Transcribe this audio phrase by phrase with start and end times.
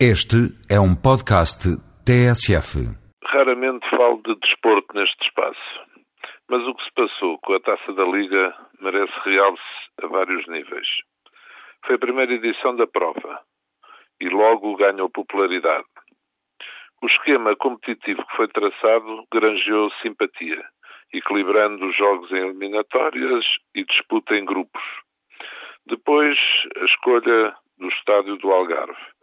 [0.00, 1.70] Este é um podcast
[2.04, 2.82] TSF.
[3.22, 5.80] Raramente falo de desporto neste espaço,
[6.50, 9.62] mas o que se passou com a taça da Liga merece realce
[10.02, 10.88] a vários níveis.
[11.86, 13.40] Foi a primeira edição da prova
[14.20, 15.86] e logo ganhou popularidade.
[17.00, 20.64] O esquema competitivo que foi traçado granjeou simpatia,
[21.12, 23.44] equilibrando os jogos em eliminatórias
[23.76, 24.82] e disputa em grupos.
[25.86, 26.36] Depois,
[26.80, 29.13] a escolha do estádio do Algarve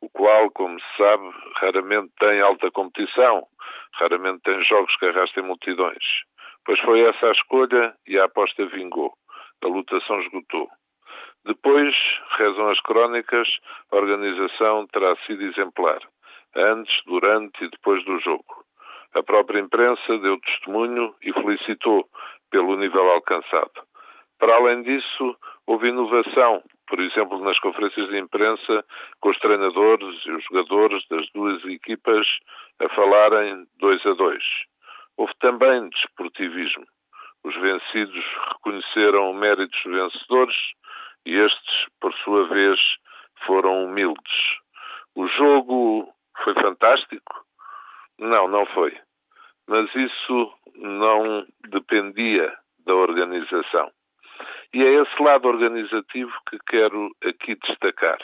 [0.00, 3.46] o qual, como se sabe, raramente tem alta competição,
[3.94, 6.04] raramente tem jogos que arrastem multidões.
[6.64, 9.12] Pois foi essa a escolha e a aposta vingou.
[9.62, 10.68] A lutação esgotou.
[11.44, 11.94] Depois,
[12.38, 13.48] rezam as crónicas,
[13.92, 16.00] a organização terá sido exemplar,
[16.54, 18.64] antes, durante e depois do jogo.
[19.14, 22.06] A própria imprensa deu testemunho e felicitou
[22.50, 23.72] pelo nível alcançado.
[24.38, 28.84] Para além disso, houve inovação por exemplo, nas conferências de imprensa,
[29.20, 32.26] com os treinadores e os jogadores das duas equipas
[32.80, 34.42] a falarem dois a dois.
[35.16, 36.84] Houve também desportivismo.
[37.44, 40.56] Os vencidos reconheceram méritos vencedores
[41.24, 42.78] e estes, por sua vez,
[43.46, 44.58] foram humildes.
[45.14, 47.46] O jogo foi fantástico?
[48.18, 48.98] Não, não foi.
[49.68, 52.52] Mas isso não dependia
[52.84, 53.90] da organização.
[54.72, 58.18] E é esse lado organizativo que quero aqui destacar.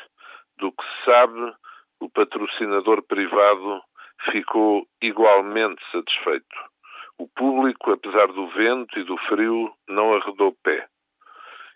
[0.59, 1.55] Do que se sabe,
[2.01, 3.83] o patrocinador privado
[4.31, 6.57] ficou igualmente satisfeito.
[7.19, 10.87] O público, apesar do vento e do frio, não arredou pé.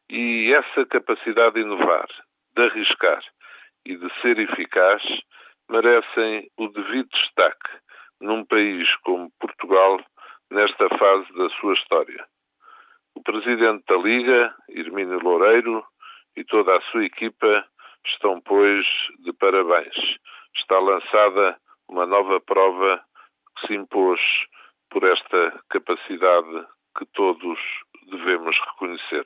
[0.09, 2.07] E essa capacidade de inovar,
[2.55, 3.23] de arriscar
[3.85, 5.03] e de ser eficaz
[5.69, 7.71] merecem o devido destaque
[8.21, 10.01] num país como Portugal
[10.51, 12.25] nesta fase da sua história.
[13.21, 15.85] O presidente da Liga, Hermínio Loureiro,
[16.35, 17.67] e toda a sua equipa
[18.07, 18.87] estão, pois,
[19.19, 19.95] de parabéns.
[20.57, 23.05] Está lançada uma nova prova
[23.59, 24.19] que se impôs
[24.89, 27.59] por esta capacidade que todos
[28.11, 29.25] devemos reconhecer.